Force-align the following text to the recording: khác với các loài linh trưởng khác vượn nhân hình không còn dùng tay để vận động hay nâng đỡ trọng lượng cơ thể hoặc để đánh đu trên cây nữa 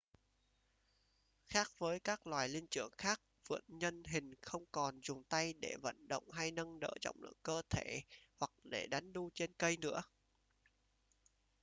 khác 1.47 1.71
với 1.77 1.99
các 1.99 2.27
loài 2.27 2.49
linh 2.49 2.67
trưởng 2.67 2.91
khác 2.97 3.21
vượn 3.47 3.61
nhân 3.67 4.03
hình 4.03 4.33
không 4.41 4.63
còn 4.71 4.99
dùng 5.03 5.23
tay 5.23 5.53
để 5.53 5.75
vận 5.81 6.07
động 6.07 6.31
hay 6.31 6.51
nâng 6.51 6.79
đỡ 6.79 6.91
trọng 7.01 7.15
lượng 7.19 7.37
cơ 7.43 7.61
thể 7.69 8.01
hoặc 8.39 8.51
để 8.63 8.87
đánh 8.87 9.13
đu 9.13 9.29
trên 9.33 9.51
cây 9.57 9.77
nữa 9.77 10.01